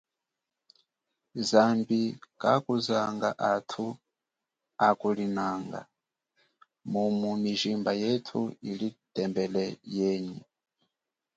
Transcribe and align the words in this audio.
Zambi 1.49 2.01
kakuzanga 2.41 3.29
hatu 3.43 3.85
akulinanga 4.87 5.81
mumu 6.91 7.29
mijimba 7.43 7.91
yetu 8.03 8.39
ili 8.69 8.87
tembele 9.13 9.65
yenyi. 9.95 10.41